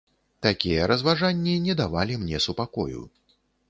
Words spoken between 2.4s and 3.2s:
супакою.